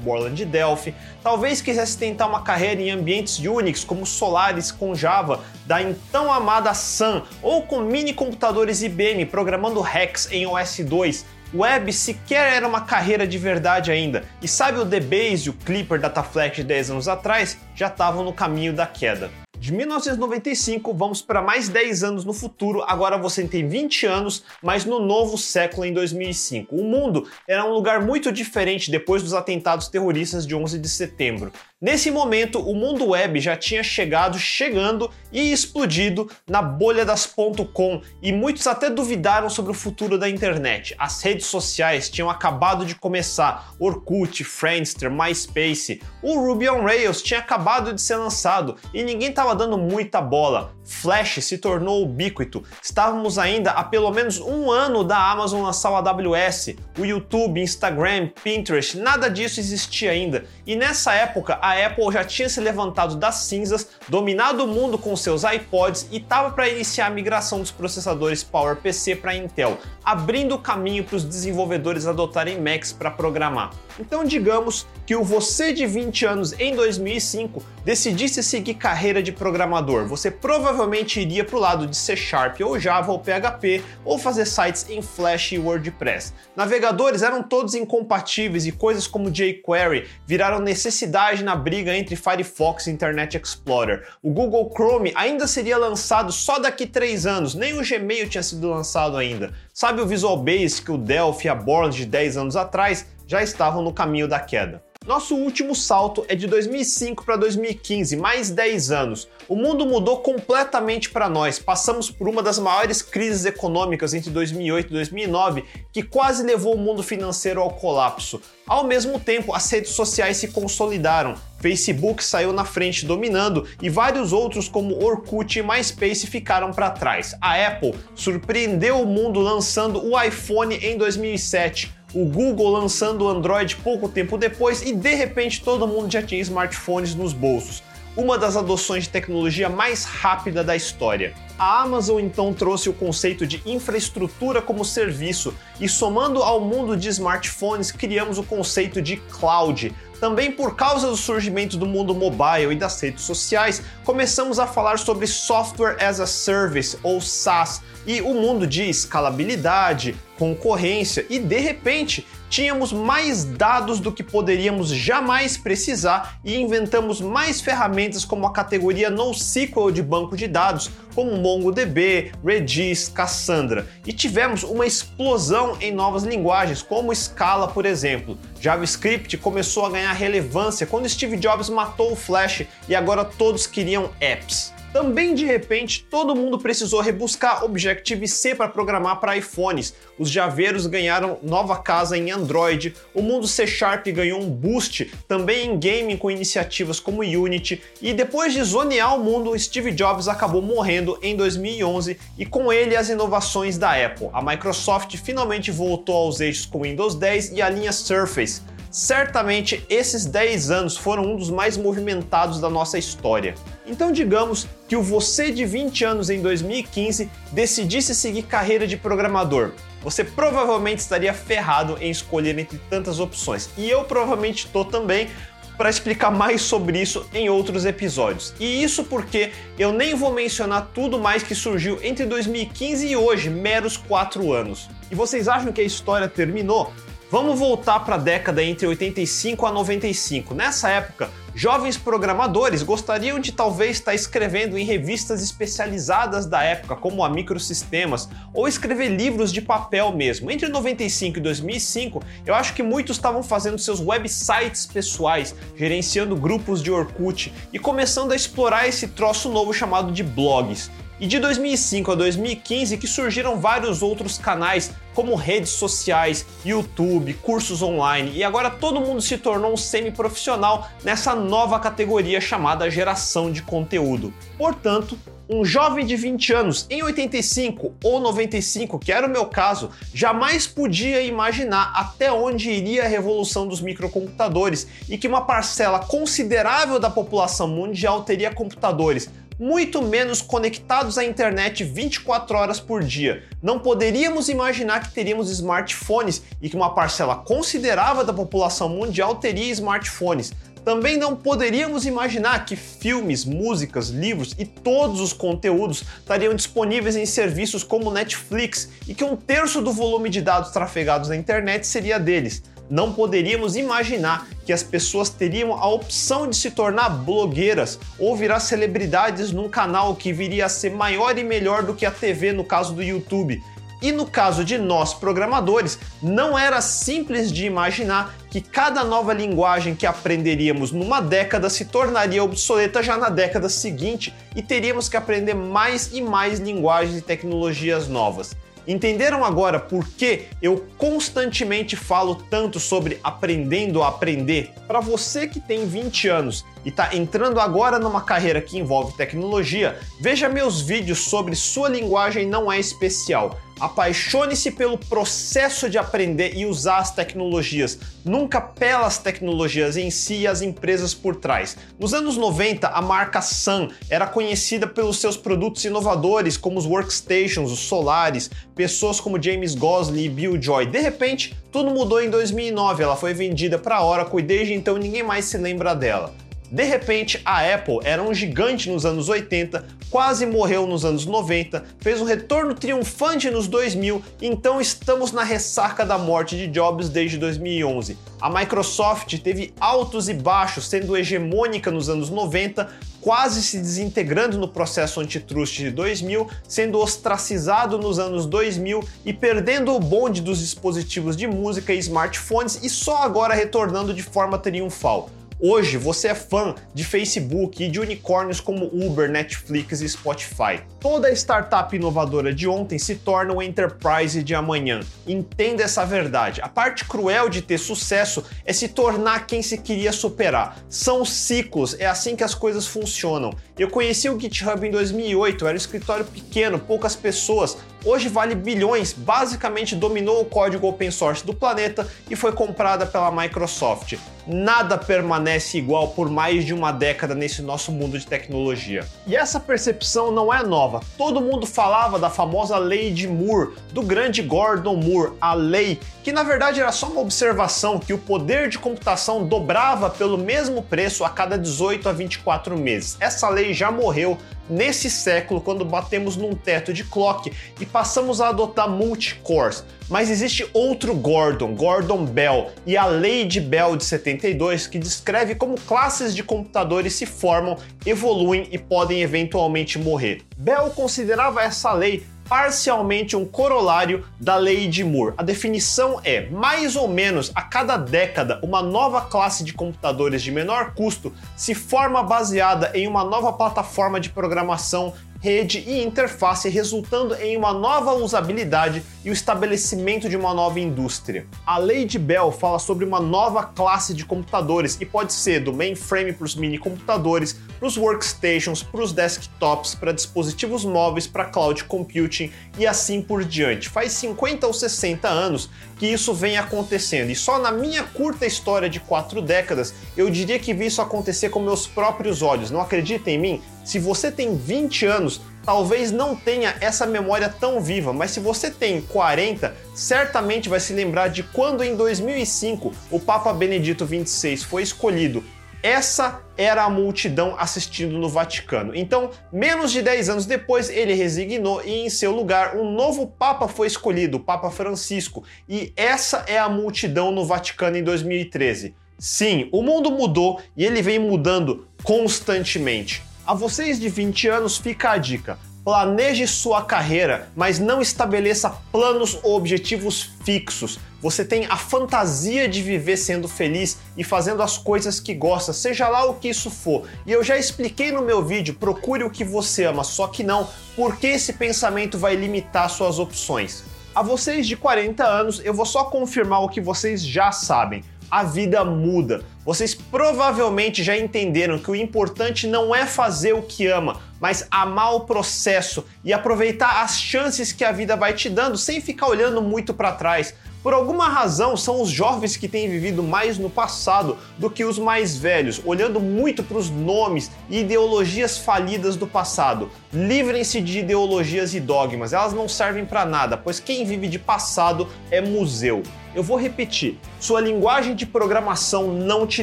Borland 0.00 0.44
Delphi. 0.44 0.94
Talvez 1.22 1.60
quisesse 1.60 1.96
tentar 1.96 2.26
uma 2.26 2.42
carreira 2.42 2.82
em 2.82 2.90
ambientes 2.90 3.38
Unix 3.38 3.84
como 3.84 4.04
Solaris 4.04 4.72
com 4.72 4.94
Java 4.94 5.44
da 5.66 5.80
então 5.80 6.32
amada 6.32 6.74
Sun 6.74 7.22
ou 7.40 7.62
com 7.62 7.80
mini 7.80 8.12
computadores 8.12 8.82
IBM 8.82 9.26
programando 9.26 9.84
Hex 9.86 10.28
em 10.32 10.46
OS 10.46 10.80
2 10.80 11.34
web 11.54 11.92
sequer 11.92 12.54
era 12.54 12.66
uma 12.66 12.80
carreira 12.80 13.26
de 13.26 13.38
verdade 13.38 13.92
ainda, 13.92 14.24
e 14.42 14.48
sabe 14.48 14.80
o 14.80 14.84
DBase 14.84 15.48
o 15.48 15.52
Clipper 15.52 16.00
Dataflex 16.00 16.56
de 16.56 16.64
10 16.64 16.90
anos 16.90 17.06
atrás 17.06 17.56
já 17.76 17.86
estavam 17.86 18.24
no 18.24 18.32
caminho 18.32 18.72
da 18.72 18.86
queda. 18.86 19.43
De 19.64 19.72
1995, 19.72 20.92
vamos 20.92 21.22
para 21.22 21.40
mais 21.40 21.70
10 21.70 22.04
anos 22.04 22.22
no 22.26 22.34
futuro. 22.34 22.84
Agora 22.86 23.16
você 23.16 23.48
tem 23.48 23.66
20 23.66 24.04
anos, 24.04 24.44
mas 24.62 24.84
no 24.84 25.00
novo 25.00 25.38
século 25.38 25.86
em 25.86 25.92
2005. 25.94 26.76
O 26.76 26.84
mundo 26.84 27.26
era 27.48 27.64
um 27.64 27.72
lugar 27.72 28.04
muito 28.04 28.30
diferente 28.30 28.90
depois 28.90 29.22
dos 29.22 29.32
atentados 29.32 29.88
terroristas 29.88 30.46
de 30.46 30.54
11 30.54 30.78
de 30.78 30.88
setembro. 30.90 31.50
Nesse 31.84 32.10
momento, 32.10 32.60
o 32.60 32.74
mundo 32.74 33.10
web 33.10 33.38
já 33.40 33.58
tinha 33.58 33.82
chegado, 33.82 34.38
chegando 34.38 35.10
e 35.30 35.52
explodido 35.52 36.30
na 36.48 36.62
bolha 36.62 37.04
das 37.04 37.26
.com 37.26 38.00
e 38.22 38.32
muitos 38.32 38.66
até 38.66 38.88
duvidaram 38.88 39.50
sobre 39.50 39.70
o 39.70 39.74
futuro 39.74 40.16
da 40.16 40.26
internet. 40.26 40.94
As 40.98 41.20
redes 41.20 41.44
sociais 41.44 42.08
tinham 42.08 42.30
acabado 42.30 42.86
de 42.86 42.94
começar, 42.94 43.74
Orkut, 43.78 44.42
Friendster, 44.44 45.10
MySpace. 45.10 46.00
O 46.22 46.38
Ruby 46.38 46.70
on 46.70 46.84
Rails 46.84 47.20
tinha 47.20 47.40
acabado 47.40 47.92
de 47.92 48.00
ser 48.00 48.16
lançado 48.16 48.76
e 48.94 49.02
ninguém 49.02 49.28
estava 49.28 49.53
dando 49.54 49.78
muita 49.78 50.20
bola. 50.20 50.72
Flash 50.84 51.42
se 51.42 51.58
tornou 51.58 52.02
ubíquito. 52.02 52.62
Estávamos 52.82 53.38
ainda 53.38 53.70
há 53.70 53.82
pelo 53.82 54.10
menos 54.10 54.38
um 54.38 54.70
ano 54.70 55.02
da 55.02 55.30
Amazon 55.30 55.62
lançar 55.62 55.90
o 55.90 55.96
AWS, 55.96 56.74
o 56.98 57.04
YouTube, 57.04 57.60
Instagram, 57.60 58.28
Pinterest, 58.42 58.98
nada 58.98 59.28
disso 59.28 59.60
existia 59.60 60.10
ainda. 60.10 60.44
E 60.66 60.76
nessa 60.76 61.14
época 61.14 61.58
a 61.60 61.72
Apple 61.86 62.12
já 62.12 62.24
tinha 62.24 62.48
se 62.48 62.60
levantado 62.60 63.16
das 63.16 63.36
cinzas, 63.36 63.88
dominado 64.08 64.64
o 64.64 64.68
mundo 64.68 64.98
com 64.98 65.16
seus 65.16 65.42
iPods 65.42 66.08
e 66.10 66.18
estava 66.18 66.50
para 66.50 66.68
iniciar 66.68 67.06
a 67.06 67.10
migração 67.10 67.60
dos 67.60 67.70
processadores 67.70 68.44
PowerPC 68.44 69.16
para 69.16 69.34
Intel, 69.34 69.78
abrindo 70.04 70.54
o 70.54 70.58
caminho 70.58 71.04
para 71.04 71.16
os 71.16 71.24
desenvolvedores 71.24 72.06
adotarem 72.06 72.60
Macs 72.60 72.92
para 72.92 73.10
programar. 73.10 73.70
Então 73.98 74.24
digamos 74.24 74.86
que 75.06 75.16
o 75.16 75.24
você 75.24 75.72
de 75.72 75.86
20 75.86 76.26
anos 76.26 76.52
em 76.58 76.74
2005 76.74 77.62
decidisse 77.84 78.42
seguir 78.42 78.74
carreira 78.74 79.22
de 79.22 79.30
programador, 79.30 80.06
você 80.06 80.30
provavelmente 80.30 81.20
iria 81.20 81.44
para 81.44 81.56
o 81.56 81.60
lado 81.60 81.86
de 81.86 81.96
C 81.96 82.16
Sharp 82.16 82.60
ou 82.60 82.78
Java 82.78 83.12
ou 83.12 83.18
PHP 83.18 83.82
ou 84.04 84.18
fazer 84.18 84.46
sites 84.46 84.86
em 84.88 85.02
Flash 85.02 85.52
e 85.52 85.58
WordPress. 85.58 86.32
Navegadores 86.56 87.22
eram 87.22 87.42
todos 87.42 87.74
incompatíveis 87.74 88.66
e 88.66 88.72
coisas 88.72 89.06
como 89.06 89.30
jQuery 89.30 90.08
viraram 90.26 90.60
necessidade 90.60 91.44
na 91.44 91.54
briga 91.54 91.96
entre 91.96 92.16
Firefox 92.16 92.86
e 92.86 92.90
Internet 92.90 93.36
Explorer. 93.36 94.06
O 94.22 94.30
Google 94.30 94.70
Chrome 94.74 95.12
ainda 95.14 95.46
seria 95.46 95.76
lançado 95.76 96.32
só 96.32 96.58
daqui 96.58 96.86
3 96.86 97.26
anos, 97.26 97.54
nem 97.54 97.78
o 97.78 97.82
Gmail 97.82 98.28
tinha 98.28 98.42
sido 98.42 98.70
lançado 98.70 99.16
ainda. 99.16 99.52
Sabe 99.72 100.00
o 100.00 100.06
Visual 100.06 100.36
Basic, 100.36 100.90
o 100.90 100.96
Delphi 100.98 101.46
e 101.46 101.50
a 101.50 101.54
Borland 101.54 101.96
de 101.96 102.06
10 102.06 102.36
anos 102.36 102.56
atrás 102.56 103.06
já 103.26 103.42
estavam 103.42 103.82
no 103.82 103.92
caminho 103.92 104.28
da 104.28 104.38
queda. 104.38 104.83
Nosso 105.06 105.34
último 105.36 105.74
salto 105.74 106.24
é 106.28 106.34
de 106.34 106.46
2005 106.46 107.26
para 107.26 107.36
2015, 107.36 108.16
mais 108.16 108.48
10 108.48 108.90
anos. 108.90 109.28
O 109.46 109.54
mundo 109.54 109.84
mudou 109.84 110.20
completamente 110.20 111.10
para 111.10 111.28
nós. 111.28 111.58
Passamos 111.58 112.10
por 112.10 112.26
uma 112.26 112.42
das 112.42 112.58
maiores 112.58 113.02
crises 113.02 113.44
econômicas 113.44 114.14
entre 114.14 114.30
2008 114.30 114.88
e 114.88 114.92
2009, 114.94 115.64
que 115.92 116.02
quase 116.02 116.42
levou 116.42 116.74
o 116.74 116.78
mundo 116.78 117.02
financeiro 117.02 117.60
ao 117.60 117.72
colapso. 117.72 118.40
Ao 118.66 118.84
mesmo 118.84 119.20
tempo, 119.20 119.52
as 119.52 119.70
redes 119.70 119.90
sociais 119.90 120.38
se 120.38 120.48
consolidaram. 120.48 121.34
Facebook 121.60 122.24
saiu 122.24 122.54
na 122.54 122.64
frente 122.64 123.04
dominando 123.04 123.68
e 123.82 123.90
vários 123.90 124.32
outros 124.32 124.70
como 124.70 125.04
Orkut 125.04 125.58
e 125.58 125.62
MySpace 125.62 126.26
ficaram 126.26 126.72
para 126.72 126.88
trás. 126.88 127.36
A 127.42 127.54
Apple 127.66 127.94
surpreendeu 128.14 129.02
o 129.02 129.06
mundo 129.06 129.38
lançando 129.40 130.02
o 130.02 130.18
iPhone 130.18 130.74
em 130.76 130.96
2007 130.96 131.93
o 132.14 132.24
Google 132.24 132.70
lançando 132.70 133.24
o 133.24 133.28
Android 133.28 133.76
pouco 133.76 134.08
tempo 134.08 134.38
depois 134.38 134.82
e 134.82 134.94
de 134.94 135.14
repente 135.14 135.62
todo 135.62 135.86
mundo 135.86 136.10
já 136.10 136.22
tinha 136.22 136.40
smartphones 136.40 137.14
nos 137.14 137.32
bolsos. 137.32 137.82
Uma 138.16 138.38
das 138.38 138.56
adoções 138.56 139.04
de 139.04 139.10
tecnologia 139.10 139.68
mais 139.68 140.04
rápida 140.04 140.62
da 140.62 140.76
história. 140.76 141.34
A 141.58 141.82
Amazon 141.82 142.20
então 142.20 142.54
trouxe 142.54 142.88
o 142.88 142.92
conceito 142.92 143.44
de 143.44 143.60
infraestrutura 143.66 144.62
como 144.62 144.84
serviço 144.84 145.52
e 145.80 145.88
somando 145.88 146.40
ao 146.40 146.60
mundo 146.60 146.96
de 146.96 147.08
smartphones 147.08 147.90
criamos 147.90 148.38
o 148.38 148.44
conceito 148.44 149.02
de 149.02 149.16
cloud. 149.16 149.92
Também 150.24 150.50
por 150.50 150.74
causa 150.74 151.08
do 151.08 151.18
surgimento 151.18 151.76
do 151.76 151.84
mundo 151.84 152.14
mobile 152.14 152.72
e 152.72 152.76
das 152.76 152.98
redes 152.98 153.24
sociais, 153.24 153.82
começamos 154.06 154.58
a 154.58 154.66
falar 154.66 154.98
sobre 154.98 155.26
software 155.26 156.02
as 156.02 156.18
a 156.18 156.26
service 156.26 156.96
ou 157.02 157.20
SaaS 157.20 157.82
e 158.06 158.22
o 158.22 158.32
mundo 158.32 158.66
de 158.66 158.88
escalabilidade, 158.88 160.16
concorrência 160.38 161.26
e 161.28 161.38
de 161.38 161.58
repente 161.58 162.26
tínhamos 162.48 162.92
mais 162.92 163.44
dados 163.44 164.00
do 164.00 164.12
que 164.12 164.22
poderíamos 164.22 164.88
jamais 164.88 165.56
precisar 165.56 166.38
e 166.44 166.56
inventamos 166.56 167.20
mais 167.20 167.60
ferramentas 167.60 168.24
como 168.24 168.46
a 168.46 168.52
categoria 168.52 169.10
NoSQL 169.10 169.90
de 169.92 170.02
banco 170.02 170.36
de 170.36 170.46
dados, 170.46 170.90
como 171.14 171.36
MongoDB, 171.36 172.32
Redis, 172.44 173.08
Cassandra. 173.08 173.86
E 174.06 174.12
tivemos 174.12 174.62
uma 174.62 174.86
explosão 174.86 175.76
em 175.80 175.92
novas 175.92 176.24
linguagens, 176.24 176.82
como 176.82 177.14
Scala, 177.14 177.68
por 177.68 177.86
exemplo. 177.86 178.38
JavaScript 178.60 179.36
começou 179.38 179.86
a 179.86 179.90
ganhar 179.90 180.12
relevância 180.12 180.86
quando 180.86 181.08
Steve 181.08 181.36
Jobs 181.36 181.68
matou 181.68 182.12
o 182.12 182.16
Flash 182.16 182.66
e 182.88 182.94
agora 182.94 183.24
todos 183.24 183.66
queriam 183.66 184.10
apps. 184.20 184.72
Também 184.94 185.34
de 185.34 185.44
repente 185.44 186.06
todo 186.08 186.36
mundo 186.36 186.56
precisou 186.56 187.00
rebuscar 187.00 187.64
Objective-C 187.64 188.54
para 188.54 188.68
programar 188.68 189.18
para 189.18 189.36
iPhones. 189.36 189.92
Os 190.16 190.30
javeiros 190.30 190.86
ganharam 190.86 191.36
nova 191.42 191.76
casa 191.78 192.16
em 192.16 192.30
Android, 192.30 192.94
o 193.12 193.20
mundo 193.20 193.48
C 193.48 193.66
Sharp 193.66 194.06
ganhou 194.06 194.40
um 194.40 194.48
boost 194.48 195.12
também 195.26 195.66
em 195.66 195.80
gaming 195.80 196.16
com 196.16 196.30
iniciativas 196.30 197.00
como 197.00 197.22
Unity, 197.22 197.82
e 198.00 198.12
depois 198.12 198.52
de 198.52 198.62
zonear 198.62 199.16
o 199.16 199.24
mundo, 199.24 199.58
Steve 199.58 199.90
Jobs 199.90 200.28
acabou 200.28 200.62
morrendo 200.62 201.18
em 201.20 201.34
2011 201.34 202.16
e 202.38 202.46
com 202.46 202.72
ele 202.72 202.94
as 202.94 203.08
inovações 203.08 203.76
da 203.76 203.90
Apple. 203.90 204.28
A 204.32 204.40
Microsoft 204.40 205.16
finalmente 205.16 205.72
voltou 205.72 206.14
aos 206.14 206.38
eixos 206.38 206.66
com 206.66 206.82
Windows 206.82 207.16
10 207.16 207.50
e 207.50 207.60
a 207.60 207.68
linha 207.68 207.90
Surface 207.90 208.62
Certamente 208.94 209.84
esses 209.90 210.24
10 210.24 210.70
anos 210.70 210.96
foram 210.96 211.24
um 211.24 211.36
dos 211.36 211.50
mais 211.50 211.76
movimentados 211.76 212.60
da 212.60 212.70
nossa 212.70 212.96
história. 212.96 213.56
Então, 213.84 214.12
digamos 214.12 214.68
que 214.86 214.94
o 214.94 215.02
você 215.02 215.50
de 215.50 215.64
20 215.64 216.04
anos 216.04 216.30
em 216.30 216.40
2015 216.40 217.28
decidisse 217.50 218.14
seguir 218.14 218.44
carreira 218.44 218.86
de 218.86 218.96
programador. 218.96 219.72
Você 220.00 220.22
provavelmente 220.22 221.00
estaria 221.00 221.34
ferrado 221.34 221.98
em 222.00 222.08
escolher 222.08 222.56
entre 222.56 222.78
tantas 222.88 223.18
opções. 223.18 223.68
E 223.76 223.90
eu 223.90 224.04
provavelmente 224.04 224.66
estou 224.66 224.84
também, 224.84 225.28
para 225.76 225.90
explicar 225.90 226.30
mais 226.30 226.62
sobre 226.62 227.02
isso 227.02 227.26
em 227.34 227.48
outros 227.48 227.84
episódios. 227.84 228.54
E 228.60 228.80
isso 228.84 229.02
porque 229.02 229.50
eu 229.76 229.92
nem 229.92 230.14
vou 230.14 230.32
mencionar 230.32 230.92
tudo 230.94 231.18
mais 231.18 231.42
que 231.42 231.56
surgiu 231.56 231.98
entre 232.00 232.26
2015 232.26 233.08
e 233.08 233.16
hoje, 233.16 233.50
meros 233.50 233.96
4 233.96 234.52
anos. 234.52 234.88
E 235.10 235.16
vocês 235.16 235.48
acham 235.48 235.72
que 235.72 235.80
a 235.80 235.84
história 235.84 236.28
terminou? 236.28 236.92
Vamos 237.34 237.58
voltar 237.58 237.98
para 238.04 238.14
a 238.14 238.18
década 238.18 238.62
entre 238.62 238.86
85 238.86 239.66
a 239.66 239.72
95. 239.72 240.54
Nessa 240.54 240.88
época, 240.88 241.28
jovens 241.52 241.98
programadores 241.98 242.80
gostariam 242.84 243.40
de 243.40 243.50
talvez 243.50 243.96
estar 243.96 244.14
escrevendo 244.14 244.78
em 244.78 244.84
revistas 244.84 245.42
especializadas 245.42 246.46
da 246.46 246.62
época, 246.62 246.94
como 246.94 247.24
a 247.24 247.28
Microsistemas, 247.28 248.28
ou 248.52 248.68
escrever 248.68 249.08
livros 249.08 249.52
de 249.52 249.60
papel 249.60 250.12
mesmo. 250.12 250.48
Entre 250.48 250.68
95 250.68 251.38
e 251.38 251.40
2005, 251.40 252.22
eu 252.46 252.54
acho 252.54 252.72
que 252.72 252.84
muitos 252.84 253.16
estavam 253.16 253.42
fazendo 253.42 253.80
seus 253.80 253.98
websites 253.98 254.86
pessoais, 254.86 255.56
gerenciando 255.74 256.36
grupos 256.36 256.80
de 256.80 256.92
Orkut 256.92 257.52
e 257.72 257.80
começando 257.80 258.30
a 258.30 258.36
explorar 258.36 258.86
esse 258.86 259.08
troço 259.08 259.48
novo 259.48 259.74
chamado 259.74 260.12
de 260.12 260.22
blogs. 260.22 260.88
E 261.20 261.28
de 261.28 261.38
2005 261.38 262.10
a 262.10 262.14
2015 262.16 262.98
que 262.98 263.06
surgiram 263.06 263.60
vários 263.60 264.02
outros 264.02 264.36
canais, 264.36 264.92
como 265.14 265.36
redes 265.36 265.70
sociais, 265.70 266.44
YouTube, 266.64 267.34
cursos 267.34 267.82
online, 267.82 268.32
e 268.34 268.42
agora 268.42 268.68
todo 268.68 269.00
mundo 269.00 269.22
se 269.22 269.38
tornou 269.38 269.72
um 269.72 269.76
semi-profissional 269.76 270.88
nessa 271.04 271.34
nova 271.34 271.78
categoria 271.78 272.40
chamada 272.40 272.90
geração 272.90 273.52
de 273.52 273.62
conteúdo. 273.62 274.34
Portanto, 274.58 275.16
um 275.48 275.64
jovem 275.64 276.06
de 276.06 276.16
20 276.16 276.52
anos 276.52 276.86
em 276.88 277.02
85 277.02 277.94
ou 278.02 278.18
95, 278.18 278.98
que 278.98 279.12
era 279.12 279.26
o 279.26 279.30
meu 279.30 279.46
caso, 279.46 279.90
jamais 280.12 280.66
podia 280.66 281.20
imaginar 281.20 281.92
até 281.94 282.32
onde 282.32 282.70
iria 282.70 283.04
a 283.04 283.08
revolução 283.08 283.68
dos 283.68 283.80
microcomputadores 283.80 284.86
e 285.08 285.18
que 285.18 285.28
uma 285.28 285.42
parcela 285.42 285.98
considerável 285.98 286.98
da 286.98 287.10
população 287.10 287.68
mundial 287.68 288.22
teria 288.22 288.54
computadores 288.54 289.28
muito 289.58 290.02
menos 290.02 290.42
conectados 290.42 291.18
à 291.18 291.24
internet 291.24 291.84
24 291.84 292.56
horas 292.56 292.80
por 292.80 293.02
dia. 293.02 293.42
Não 293.62 293.78
poderíamos 293.78 294.48
imaginar 294.48 295.00
que 295.00 295.14
teríamos 295.14 295.50
smartphones 295.50 296.42
e 296.60 296.68
que 296.68 296.76
uma 296.76 296.94
parcela 296.94 297.36
considerável 297.36 298.24
da 298.24 298.32
população 298.32 298.88
mundial 298.88 299.36
teria 299.36 299.72
smartphones. 299.72 300.52
Também 300.84 301.16
não 301.16 301.34
poderíamos 301.34 302.04
imaginar 302.04 302.66
que 302.66 302.76
filmes, 302.76 303.46
músicas, 303.46 304.10
livros 304.10 304.54
e 304.58 304.66
todos 304.66 305.18
os 305.18 305.32
conteúdos 305.32 306.04
estariam 306.18 306.54
disponíveis 306.54 307.16
em 307.16 307.24
serviços 307.24 307.82
como 307.82 308.10
Netflix 308.10 308.90
e 309.08 309.14
que 309.14 309.24
um 309.24 309.34
terço 309.34 309.80
do 309.80 309.90
volume 309.90 310.28
de 310.28 310.42
dados 310.42 310.72
trafegados 310.72 311.30
na 311.30 311.36
internet 311.36 311.86
seria 311.86 312.18
deles 312.18 312.62
não 312.90 313.12
poderíamos 313.12 313.76
imaginar 313.76 314.46
que 314.64 314.72
as 314.72 314.82
pessoas 314.82 315.28
teriam 315.28 315.74
a 315.74 315.86
opção 315.86 316.48
de 316.48 316.56
se 316.56 316.70
tornar 316.70 317.08
blogueiras 317.08 317.98
ou 318.18 318.36
virar 318.36 318.60
celebridades 318.60 319.52
num 319.52 319.68
canal 319.68 320.14
que 320.14 320.32
viria 320.32 320.66
a 320.66 320.68
ser 320.68 320.90
maior 320.90 321.36
e 321.38 321.44
melhor 321.44 321.82
do 321.82 321.94
que 321.94 322.06
a 322.06 322.10
TV 322.10 322.52
no 322.52 322.64
caso 322.64 322.94
do 322.94 323.02
YouTube. 323.02 323.62
E 324.02 324.12
no 324.12 324.26
caso 324.26 324.64
de 324.64 324.76
nós 324.76 325.14
programadores, 325.14 325.98
não 326.22 326.58
era 326.58 326.82
simples 326.82 327.50
de 327.50 327.64
imaginar 327.64 328.34
que 328.50 328.60
cada 328.60 329.02
nova 329.02 329.32
linguagem 329.32 329.94
que 329.94 330.04
aprenderíamos 330.04 330.92
numa 330.92 331.20
década 331.20 331.70
se 331.70 331.86
tornaria 331.86 332.44
obsoleta 332.44 333.02
já 333.02 333.16
na 333.16 333.30
década 333.30 333.68
seguinte 333.68 334.34
e 334.54 334.62
teríamos 334.62 335.08
que 335.08 335.16
aprender 335.16 335.54
mais 335.54 336.10
e 336.12 336.20
mais 336.20 336.58
linguagens 336.58 337.16
e 337.16 337.22
tecnologias 337.22 338.06
novas. 338.06 338.54
Entenderam 338.86 339.44
agora 339.44 339.80
por 339.80 340.06
que 340.08 340.46
eu 340.60 340.86
constantemente 340.98 341.96
falo 341.96 342.34
tanto 342.34 342.78
sobre 342.78 343.18
aprendendo 343.22 344.02
a 344.02 344.08
aprender? 344.08 344.70
Para 344.86 345.00
você 345.00 345.48
que 345.48 345.58
tem 345.58 345.86
20 345.86 346.28
anos 346.28 346.64
e 346.84 346.88
está 346.90 347.14
entrando 347.14 347.58
agora 347.58 347.98
numa 347.98 348.20
carreira 348.20 348.60
que 348.60 348.78
envolve 348.78 349.16
tecnologia, 349.16 349.98
veja 350.20 350.48
meus 350.48 350.80
vídeos 350.80 351.20
sobre 351.20 351.54
sua 351.54 351.88
linguagem 351.88 352.46
não 352.46 352.70
é 352.70 352.78
especial. 352.78 353.58
Apaixone-se 353.80 354.70
pelo 354.70 354.96
processo 354.96 355.90
de 355.90 355.98
aprender 355.98 356.56
e 356.56 356.64
usar 356.64 356.98
as 356.98 357.10
tecnologias, 357.10 357.98
nunca 358.24 358.60
pelas 358.60 359.18
tecnologias 359.18 359.96
em 359.96 360.10
si 360.10 360.42
e 360.42 360.46
as 360.46 360.62
empresas 360.62 361.12
por 361.12 361.34
trás. 361.34 361.76
Nos 361.98 362.14
anos 362.14 362.36
90, 362.36 362.86
a 362.86 363.02
marca 363.02 363.42
Sun 363.42 363.88
era 364.08 364.28
conhecida 364.28 364.86
pelos 364.86 365.18
seus 365.18 365.36
produtos 365.36 365.84
inovadores, 365.84 366.56
como 366.56 366.78
os 366.78 366.86
workstations, 366.86 367.72
os 367.72 367.80
solares, 367.80 368.48
pessoas 368.76 369.18
como 369.18 369.42
James 369.42 369.74
Gosling 369.74 370.22
e 370.22 370.28
Bill 370.28 370.62
Joy. 370.62 370.86
De 370.86 371.00
repente, 371.00 371.56
tudo 371.72 371.90
mudou 371.90 372.22
em 372.22 372.30
2009, 372.30 373.02
ela 373.02 373.16
foi 373.16 373.34
vendida 373.34 373.76
para 373.76 373.96
a 373.96 374.06
Oracle 374.06 374.38
e 374.38 374.42
desde 374.42 374.72
então 374.72 374.96
ninguém 374.96 375.24
mais 375.24 375.46
se 375.46 375.58
lembra 375.58 375.94
dela. 375.94 376.32
De 376.74 376.82
repente, 376.82 377.40
a 377.44 377.60
Apple 377.72 378.00
era 378.02 378.20
um 378.20 378.34
gigante 378.34 378.90
nos 378.90 379.06
anos 379.06 379.28
80, 379.28 379.84
quase 380.10 380.44
morreu 380.44 380.88
nos 380.88 381.04
anos 381.04 381.24
90, 381.24 381.84
fez 382.00 382.20
um 382.20 382.24
retorno 382.24 382.74
triunfante 382.74 383.48
nos 383.48 383.68
2000, 383.68 384.20
então 384.42 384.80
estamos 384.80 385.30
na 385.30 385.44
ressaca 385.44 386.04
da 386.04 386.18
morte 386.18 386.56
de 386.56 386.66
Jobs 386.66 387.08
desde 387.08 387.38
2011. 387.38 388.18
A 388.40 388.50
Microsoft 388.50 389.38
teve 389.38 389.72
altos 389.78 390.28
e 390.28 390.34
baixos, 390.34 390.88
sendo 390.88 391.16
hegemônica 391.16 391.92
nos 391.92 392.08
anos 392.08 392.28
90, 392.28 392.88
quase 393.20 393.62
se 393.62 393.78
desintegrando 393.78 394.58
no 394.58 394.66
processo 394.66 395.20
antitrust 395.20 395.76
de 395.76 395.92
2000, 395.92 396.50
sendo 396.66 396.98
ostracizado 396.98 397.98
nos 397.98 398.18
anos 398.18 398.46
2000 398.46 399.00
e 399.24 399.32
perdendo 399.32 399.94
o 399.94 400.00
bonde 400.00 400.42
dos 400.42 400.58
dispositivos 400.58 401.36
de 401.36 401.46
música 401.46 401.92
e 401.92 401.98
smartphones 401.98 402.82
e 402.82 402.90
só 402.90 403.18
agora 403.18 403.54
retornando 403.54 404.12
de 404.12 404.24
forma 404.24 404.58
triunfal. 404.58 405.30
Hoje 405.66 405.96
você 405.96 406.28
é 406.28 406.34
fã 406.34 406.74
de 406.92 407.02
Facebook 407.02 407.82
e 407.82 407.88
de 407.88 407.98
unicórnios 407.98 408.60
como 408.60 408.84
Uber, 408.84 409.30
Netflix 409.30 410.02
e 410.02 410.08
Spotify. 410.10 410.82
Toda 411.00 411.32
startup 411.32 411.96
inovadora 411.96 412.52
de 412.52 412.68
ontem 412.68 412.98
se 412.98 413.14
torna 413.14 413.54
o 413.54 413.56
um 413.56 413.62
enterprise 413.62 414.42
de 414.42 414.54
amanhã. 414.54 415.00
Entenda 415.26 415.82
essa 415.82 416.04
verdade. 416.04 416.60
A 416.60 416.68
parte 416.68 417.06
cruel 417.06 417.48
de 417.48 417.62
ter 417.62 417.78
sucesso 417.78 418.44
é 418.62 418.74
se 418.74 418.88
tornar 418.88 419.46
quem 419.46 419.62
se 419.62 419.78
queria 419.78 420.12
superar. 420.12 420.76
São 420.86 421.24
ciclos, 421.24 421.98
é 421.98 422.04
assim 422.04 422.36
que 422.36 422.44
as 422.44 422.54
coisas 422.54 422.86
funcionam. 422.86 423.54
Eu 423.76 423.90
conheci 423.90 424.30
o 424.30 424.38
GitHub 424.38 424.86
em 424.86 424.90
2008, 424.92 425.66
era 425.66 425.74
um 425.74 425.76
escritório 425.76 426.24
pequeno, 426.24 426.78
poucas 426.78 427.16
pessoas. 427.16 427.76
Hoje 428.04 428.28
vale 428.28 428.54
bilhões, 428.54 429.12
basicamente 429.12 429.96
dominou 429.96 430.42
o 430.42 430.44
código 430.44 430.86
open 430.86 431.10
source 431.10 431.44
do 431.44 431.52
planeta 431.52 432.06
e 432.30 432.36
foi 432.36 432.52
comprada 432.52 433.04
pela 433.04 433.32
Microsoft 433.32 434.16
nada 434.46 434.98
permanece 434.98 435.78
igual 435.78 436.08
por 436.08 436.28
mais 436.28 436.64
de 436.64 436.74
uma 436.74 436.92
década 436.92 437.34
nesse 437.34 437.62
nosso 437.62 437.90
mundo 437.90 438.18
de 438.18 438.26
tecnologia. 438.26 439.04
E 439.26 439.34
essa 439.36 439.58
percepção 439.58 440.30
não 440.30 440.52
é 440.52 440.62
nova. 440.62 441.00
Todo 441.16 441.40
mundo 441.40 441.66
falava 441.66 442.18
da 442.18 442.30
famosa 442.30 442.76
lei 442.78 443.12
de 443.12 443.26
Moore, 443.26 443.74
do 443.92 444.02
grande 444.02 444.42
Gordon 444.42 444.96
Moore, 444.96 445.32
a 445.40 445.54
lei, 445.54 445.98
que 446.22 446.32
na 446.32 446.42
verdade 446.42 446.80
era 446.80 446.92
só 446.92 447.08
uma 447.08 447.20
observação 447.20 447.98
que 447.98 448.12
o 448.12 448.18
poder 448.18 448.68
de 448.68 448.78
computação 448.78 449.46
dobrava 449.46 450.10
pelo 450.10 450.38
mesmo 450.38 450.82
preço 450.82 451.24
a 451.24 451.30
cada 451.30 451.58
18 451.58 452.08
a 452.08 452.12
24 452.12 452.78
meses. 452.78 453.16
Essa 453.20 453.48
lei 453.48 453.63
lei 453.64 453.72
já 453.72 453.90
morreu 453.90 454.36
nesse 454.68 455.10
século 455.10 455.60
quando 455.60 455.84
batemos 455.84 456.36
num 456.36 456.54
teto 456.54 456.92
de 456.92 457.04
clock 457.04 457.52
e 457.80 457.86
passamos 457.86 458.40
a 458.40 458.48
adotar 458.48 458.88
multicores. 458.88 459.84
Mas 460.08 460.30
existe 460.30 460.66
outro 460.72 461.14
Gordon, 461.14 461.74
Gordon 461.74 462.24
Bell, 462.26 462.70
e 462.86 462.96
a 462.96 463.06
lei 463.06 463.44
de 463.46 463.60
Bell 463.60 463.96
de 463.96 464.04
72 464.04 464.86
que 464.86 464.98
descreve 464.98 465.54
como 465.54 465.80
classes 465.80 466.34
de 466.34 466.42
computadores 466.42 467.14
se 467.14 467.26
formam, 467.26 467.76
evoluem 468.04 468.68
e 468.70 468.78
podem 468.78 469.22
eventualmente 469.22 469.98
morrer. 469.98 470.42
Bell 470.56 470.90
considerava 470.90 471.62
essa 471.62 471.92
lei 471.92 472.24
parcialmente 472.48 473.36
um 473.36 473.44
corolário 473.44 474.24
da 474.38 474.56
lei 474.56 474.86
de 474.88 475.02
Moore. 475.02 475.34
A 475.36 475.42
definição 475.42 476.20
é, 476.24 476.48
mais 476.50 476.96
ou 476.96 477.08
menos 477.08 477.50
a 477.54 477.62
cada 477.62 477.96
década, 477.96 478.60
uma 478.62 478.82
nova 478.82 479.22
classe 479.22 479.64
de 479.64 479.72
computadores 479.72 480.42
de 480.42 480.50
menor 480.50 480.94
custo 480.94 481.32
se 481.56 481.74
forma 481.74 482.22
baseada 482.22 482.90
em 482.94 483.06
uma 483.06 483.24
nova 483.24 483.52
plataforma 483.52 484.20
de 484.20 484.30
programação 484.30 485.14
rede 485.44 485.84
e 485.86 486.02
interface, 486.02 486.70
resultando 486.70 487.34
em 487.34 487.54
uma 487.54 487.70
nova 487.70 488.14
usabilidade 488.14 489.02
e 489.22 489.28
o 489.28 489.32
estabelecimento 489.34 490.26
de 490.26 490.38
uma 490.38 490.54
nova 490.54 490.80
indústria. 490.80 491.44
A 491.66 491.76
lei 491.76 492.06
de 492.06 492.18
Bell 492.18 492.50
fala 492.50 492.78
sobre 492.78 493.04
uma 493.04 493.20
nova 493.20 493.62
classe 493.62 494.14
de 494.14 494.24
computadores 494.24 494.96
e 495.02 495.04
pode 495.04 495.34
ser 495.34 495.60
do 495.60 495.70
mainframe 495.70 496.32
para 496.32 496.46
os 496.46 496.54
mini 496.54 496.78
computadores, 496.78 497.60
para 497.78 497.86
os 497.86 497.98
workstations, 497.98 498.82
para 498.82 499.02
os 499.02 499.12
desktops, 499.12 499.94
para 499.94 500.12
dispositivos 500.12 500.82
móveis, 500.82 501.26
para 501.26 501.44
cloud 501.44 501.84
computing 501.84 502.50
e 502.78 502.86
assim 502.86 503.20
por 503.20 503.44
diante. 503.44 503.90
Faz 503.90 504.12
50 504.12 504.66
ou 504.66 504.72
60 504.72 505.28
anos 505.28 505.68
que 505.98 506.06
isso 506.06 506.32
vem 506.32 506.56
acontecendo 506.56 507.28
e 507.28 507.36
só 507.36 507.58
na 507.58 507.70
minha 507.70 508.02
curta 508.02 508.46
história 508.46 508.88
de 508.88 508.98
quatro 508.98 509.42
décadas 509.42 509.92
eu 510.16 510.30
diria 510.30 510.58
que 510.58 510.72
vi 510.72 510.86
isso 510.86 511.02
acontecer 511.02 511.50
com 511.50 511.60
meus 511.60 511.86
próprios 511.86 512.40
olhos. 512.40 512.70
Não 512.70 512.80
acredita 512.80 513.30
em 513.30 513.38
mim? 513.38 513.62
Se 513.84 513.98
você 513.98 514.32
tem 514.32 514.56
20 514.56 515.04
anos, 515.04 515.42
talvez 515.62 516.10
não 516.10 516.34
tenha 516.34 516.74
essa 516.80 517.06
memória 517.06 517.48
tão 517.48 517.82
viva, 517.82 518.14
mas 518.14 518.30
se 518.30 518.40
você 518.40 518.70
tem 518.70 519.02
40, 519.02 519.74
certamente 519.94 520.70
vai 520.70 520.80
se 520.80 520.94
lembrar 520.94 521.28
de 521.28 521.42
quando 521.42 521.84
em 521.84 521.94
2005 521.94 522.92
o 523.10 523.20
Papa 523.20 523.52
Benedito 523.52 524.06
XXVI 524.06 524.56
foi 524.58 524.82
escolhido. 524.82 525.44
Essa 525.82 526.40
era 526.56 526.84
a 526.84 526.88
multidão 526.88 527.56
assistindo 527.58 528.16
no 528.16 528.26
Vaticano. 528.26 528.96
Então, 528.96 529.30
menos 529.52 529.92
de 529.92 530.00
10 530.00 530.30
anos 530.30 530.46
depois, 530.46 530.88
ele 530.88 531.12
resignou 531.12 531.82
e 531.84 532.06
em 532.06 532.08
seu 532.08 532.32
lugar 532.32 532.74
um 532.74 532.90
novo 532.90 533.26
Papa 533.26 533.68
foi 533.68 533.86
escolhido, 533.86 534.38
o 534.38 534.40
Papa 534.40 534.70
Francisco. 534.70 535.44
E 535.68 535.92
essa 535.94 536.42
é 536.46 536.58
a 536.58 536.70
multidão 536.70 537.30
no 537.30 537.44
Vaticano 537.44 537.98
em 537.98 538.02
2013. 538.02 538.94
Sim, 539.18 539.68
o 539.72 539.82
mundo 539.82 540.10
mudou 540.10 540.58
e 540.74 540.86
ele 540.86 541.02
vem 541.02 541.18
mudando 541.18 541.86
constantemente. 542.02 543.22
A 543.46 543.52
vocês 543.52 544.00
de 544.00 544.08
20 544.08 544.48
anos 544.48 544.78
fica 544.78 545.10
a 545.10 545.18
dica: 545.18 545.58
planeje 545.84 546.46
sua 546.46 546.82
carreira, 546.82 547.52
mas 547.54 547.78
não 547.78 548.00
estabeleça 548.00 548.70
planos 548.90 549.38
ou 549.42 549.54
objetivos 549.54 550.30
fixos. 550.42 550.98
Você 551.20 551.44
tem 551.44 551.66
a 551.66 551.76
fantasia 551.76 552.66
de 552.66 552.80
viver 552.80 553.18
sendo 553.18 553.46
feliz 553.46 553.98
e 554.16 554.24
fazendo 554.24 554.62
as 554.62 554.78
coisas 554.78 555.20
que 555.20 555.34
gosta, 555.34 555.74
seja 555.74 556.08
lá 556.08 556.24
o 556.24 556.36
que 556.36 556.48
isso 556.48 556.70
for. 556.70 557.06
E 557.26 557.32
eu 557.32 557.44
já 557.44 557.58
expliquei 557.58 558.10
no 558.10 558.22
meu 558.22 558.42
vídeo, 558.42 558.76
procure 558.80 559.24
o 559.24 559.30
que 559.30 559.44
você 559.44 559.84
ama, 559.84 560.04
só 560.04 560.26
que 560.26 560.42
não, 560.42 560.66
porque 560.96 561.26
esse 561.26 561.52
pensamento 561.52 562.16
vai 562.16 562.34
limitar 562.36 562.88
suas 562.88 563.18
opções. 563.18 563.84
A 564.14 564.22
vocês 564.22 564.66
de 564.66 564.76
40 564.76 565.22
anos, 565.22 565.60
eu 565.64 565.74
vou 565.74 565.84
só 565.84 566.04
confirmar 566.04 566.62
o 566.62 566.68
que 566.68 566.80
vocês 566.80 567.22
já 567.22 567.52
sabem 567.52 568.02
a 568.30 568.42
vida 568.42 568.84
muda. 568.84 569.42
Vocês 569.64 569.94
provavelmente 569.94 571.02
já 571.02 571.16
entenderam 571.16 571.78
que 571.78 571.90
o 571.90 571.96
importante 571.96 572.66
não 572.66 572.94
é 572.94 573.06
fazer 573.06 573.54
o 573.54 573.62
que 573.62 573.86
ama, 573.86 574.20
mas 574.38 574.66
amar 574.70 575.14
o 575.14 575.20
processo 575.20 576.04
e 576.22 576.32
aproveitar 576.32 577.02
as 577.02 577.18
chances 577.18 577.72
que 577.72 577.84
a 577.84 577.90
vida 577.90 578.14
vai 578.14 578.34
te 578.34 578.50
dando 578.50 578.76
sem 578.76 579.00
ficar 579.00 579.26
olhando 579.26 579.62
muito 579.62 579.94
para 579.94 580.12
trás. 580.12 580.54
Por 580.84 580.92
alguma 580.92 581.30
razão, 581.30 581.78
são 581.78 582.02
os 582.02 582.10
jovens 582.10 582.58
que 582.58 582.68
têm 582.68 582.90
vivido 582.90 583.22
mais 583.22 583.56
no 583.56 583.70
passado 583.70 584.36
do 584.58 584.68
que 584.68 584.84
os 584.84 584.98
mais 584.98 585.34
velhos, 585.34 585.80
olhando 585.82 586.20
muito 586.20 586.62
para 586.62 586.76
os 586.76 586.90
nomes 586.90 587.50
e 587.70 587.78
ideologias 587.78 588.58
falidas 588.58 589.16
do 589.16 589.26
passado. 589.26 589.90
Livrem-se 590.12 590.82
de 590.82 590.98
ideologias 590.98 591.72
e 591.72 591.80
dogmas, 591.80 592.34
elas 592.34 592.52
não 592.52 592.68
servem 592.68 593.06
para 593.06 593.24
nada, 593.24 593.56
pois 593.56 593.80
quem 593.80 594.04
vive 594.04 594.28
de 594.28 594.38
passado 594.38 595.08
é 595.30 595.40
museu. 595.40 596.02
Eu 596.34 596.42
vou 596.42 596.58
repetir: 596.58 597.18
sua 597.40 597.62
linguagem 597.62 598.14
de 598.14 598.26
programação 598.26 599.06
não 599.06 599.46
te 599.46 599.62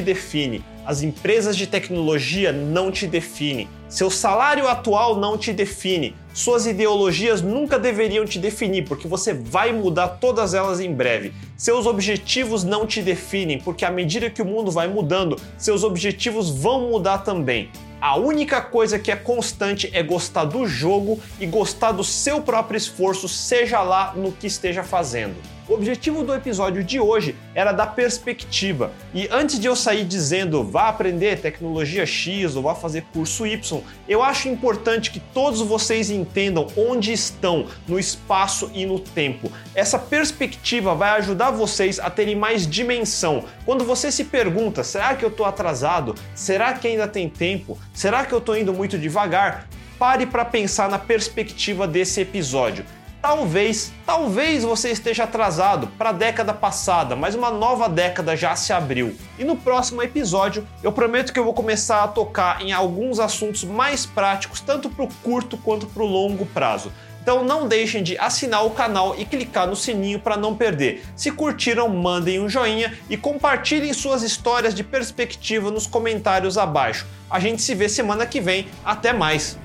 define, 0.00 0.64
as 0.84 1.02
empresas 1.02 1.56
de 1.56 1.66
tecnologia 1.66 2.52
não 2.52 2.90
te 2.90 3.06
definem, 3.06 3.68
seu 3.88 4.10
salário 4.10 4.66
atual 4.66 5.16
não 5.16 5.36
te 5.36 5.52
define, 5.52 6.14
suas 6.32 6.64
ideologias 6.64 7.42
nunca 7.42 7.78
deveriam 7.78 8.24
te 8.24 8.38
definir, 8.38 8.88
porque 8.88 9.06
você 9.06 9.34
vai 9.34 9.70
mudar 9.70 10.08
todas 10.08 10.54
elas 10.54 10.80
em 10.80 10.90
breve. 10.90 11.34
Seus 11.58 11.84
objetivos 11.84 12.64
não 12.64 12.86
te 12.86 13.02
definem, 13.02 13.58
porque 13.58 13.84
à 13.84 13.90
medida 13.90 14.30
que 14.30 14.40
o 14.40 14.46
mundo 14.46 14.70
vai 14.70 14.88
mudando, 14.88 15.38
seus 15.58 15.84
objetivos 15.84 16.48
vão 16.48 16.88
mudar 16.88 17.18
também. 17.18 17.68
A 18.00 18.16
única 18.16 18.62
coisa 18.62 18.98
que 18.98 19.12
é 19.12 19.16
constante 19.16 19.90
é 19.92 20.02
gostar 20.02 20.44
do 20.44 20.66
jogo 20.66 21.20
e 21.38 21.44
gostar 21.44 21.92
do 21.92 22.02
seu 22.02 22.40
próprio 22.40 22.78
esforço, 22.78 23.28
seja 23.28 23.82
lá 23.82 24.14
no 24.16 24.32
que 24.32 24.46
esteja 24.46 24.82
fazendo. 24.82 25.36
O 25.68 25.74
objetivo 25.74 26.24
do 26.24 26.34
episódio 26.34 26.82
de 26.82 26.98
hoje 26.98 27.36
era 27.54 27.70
dar 27.70 27.94
perspectiva. 27.94 28.90
E 29.14 29.28
antes 29.30 29.60
de 29.60 29.68
eu 29.68 29.76
sair 29.76 30.04
dizendo 30.04 30.64
vá 30.64 30.88
aprender 30.88 31.40
tecnologia 31.40 32.04
X 32.04 32.56
ou 32.56 32.64
vá 32.64 32.74
fazer 32.74 33.04
curso 33.12 33.46
Y, 33.46 33.80
eu 34.08 34.24
acho 34.24 34.48
importante 34.48 35.12
que 35.12 35.20
todos 35.20 35.60
vocês 35.60 36.10
entendam 36.10 36.66
onde 36.76 37.12
estão 37.12 37.66
no 37.86 37.96
espaço 37.96 38.72
e 38.74 38.84
no 38.84 38.98
tempo. 38.98 39.52
Essa 39.72 40.00
perspectiva 40.00 40.96
vai 40.96 41.10
ajudar 41.10 41.52
vocês 41.52 42.00
a 42.00 42.10
terem 42.10 42.34
mais 42.34 42.66
dimensão. 42.66 43.44
Quando 43.64 43.84
você 43.84 44.10
se 44.10 44.24
pergunta, 44.24 44.82
será 44.82 45.14
que 45.14 45.24
eu 45.24 45.28
estou 45.28 45.46
atrasado? 45.46 46.16
Será 46.34 46.72
que 46.72 46.88
ainda 46.88 47.06
tem 47.06 47.28
tempo? 47.28 47.78
Será 47.94 48.24
que 48.24 48.32
eu 48.32 48.38
estou 48.38 48.56
indo 48.56 48.72
muito 48.72 48.98
devagar? 48.98 49.68
Pare 49.96 50.26
para 50.26 50.44
pensar 50.44 50.90
na 50.90 50.98
perspectiva 50.98 51.86
desse 51.86 52.20
episódio. 52.20 52.84
Talvez, 53.22 53.92
talvez 54.04 54.64
você 54.64 54.90
esteja 54.90 55.22
atrasado 55.22 55.86
para 55.96 56.08
a 56.08 56.12
década 56.12 56.52
passada, 56.52 57.14
mas 57.14 57.36
uma 57.36 57.52
nova 57.52 57.88
década 57.88 58.36
já 58.36 58.56
se 58.56 58.72
abriu. 58.72 59.16
E 59.38 59.44
no 59.44 59.54
próximo 59.54 60.02
episódio 60.02 60.66
eu 60.82 60.90
prometo 60.90 61.32
que 61.32 61.38
eu 61.38 61.44
vou 61.44 61.54
começar 61.54 62.02
a 62.02 62.08
tocar 62.08 62.60
em 62.60 62.72
alguns 62.72 63.20
assuntos 63.20 63.62
mais 63.62 64.04
práticos, 64.04 64.58
tanto 64.58 64.90
para 64.90 65.04
o 65.04 65.08
curto 65.22 65.56
quanto 65.56 65.86
para 65.86 66.02
o 66.02 66.06
longo 66.06 66.44
prazo. 66.46 66.92
Então 67.22 67.44
não 67.44 67.68
deixem 67.68 68.02
de 68.02 68.18
assinar 68.18 68.66
o 68.66 68.70
canal 68.70 69.14
e 69.16 69.24
clicar 69.24 69.68
no 69.68 69.76
sininho 69.76 70.18
para 70.18 70.36
não 70.36 70.56
perder. 70.56 71.04
Se 71.14 71.30
curtiram, 71.30 71.88
mandem 71.88 72.40
um 72.40 72.48
joinha 72.48 72.92
e 73.08 73.16
compartilhem 73.16 73.92
suas 73.92 74.24
histórias 74.24 74.74
de 74.74 74.82
perspectiva 74.82 75.70
nos 75.70 75.86
comentários 75.86 76.58
abaixo. 76.58 77.06
A 77.30 77.38
gente 77.38 77.62
se 77.62 77.72
vê 77.72 77.88
semana 77.88 78.26
que 78.26 78.40
vem. 78.40 78.66
Até 78.84 79.12
mais! 79.12 79.61